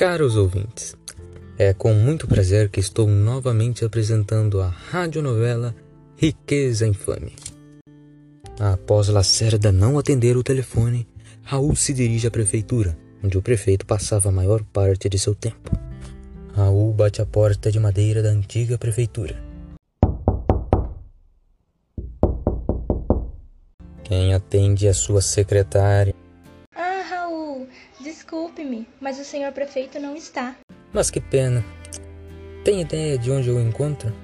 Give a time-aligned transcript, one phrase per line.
[0.00, 0.96] Caros ouvintes,
[1.58, 5.76] é com muito prazer que estou novamente apresentando a radionovela
[6.16, 7.34] Riqueza Infame.
[8.58, 11.06] Após Lacerda não atender o telefone,
[11.42, 15.70] Raul se dirige à prefeitura, onde o prefeito passava a maior parte de seu tempo.
[16.54, 19.38] Raul bate a porta de madeira da antiga prefeitura.
[24.02, 26.14] Quem atende é sua secretária.
[28.30, 30.54] Desculpe-me, mas o senhor prefeito não está.
[30.92, 31.64] Mas que pena.
[32.64, 34.14] Tem ideia de onde eu o encontro?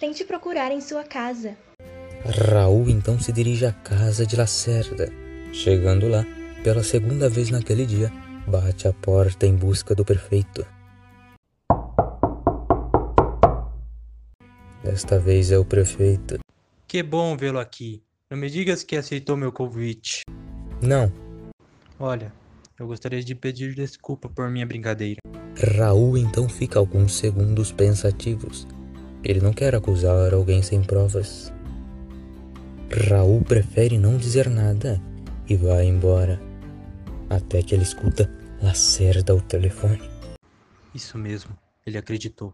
[0.00, 1.54] Tente procurar em sua casa.
[2.24, 5.12] Raul então se dirige à casa de Lacerda.
[5.52, 6.24] Chegando lá,
[6.62, 8.10] pela segunda vez naquele dia,
[8.48, 10.66] bate a porta em busca do prefeito.
[14.82, 16.38] Desta vez é o prefeito.
[16.88, 18.02] Que bom vê-lo aqui.
[18.30, 20.22] Não me digas que aceitou meu convite.
[20.80, 21.12] Não,
[21.98, 22.32] Olha,
[22.78, 25.20] eu gostaria de pedir desculpa por minha brincadeira.
[25.76, 28.66] Raul então fica alguns segundos pensativos.
[29.22, 31.52] Ele não quer acusar alguém sem provas.
[33.08, 35.00] Raul prefere não dizer nada
[35.48, 36.40] e vai embora.
[37.30, 38.30] Até que ele escuta
[38.62, 40.00] Lacerda ao telefone.
[40.94, 42.52] Isso mesmo, ele acreditou.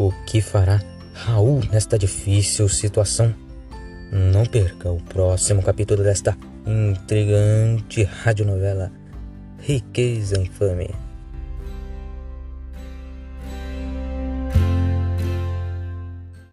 [0.00, 0.80] O que fará
[1.12, 3.34] Raul nesta difícil situação?
[4.10, 6.34] Não perca o próximo capítulo desta
[6.66, 8.90] intrigante radionovela
[9.58, 10.88] Riqueza Infame.